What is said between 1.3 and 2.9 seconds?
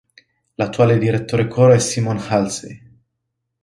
Coro è Simon Halsey.